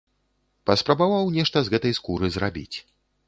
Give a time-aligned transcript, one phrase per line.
[0.69, 2.77] Паспрабаваў нешта з гэтай скуры зрабіць.